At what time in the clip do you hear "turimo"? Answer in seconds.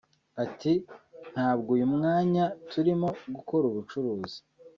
2.71-3.07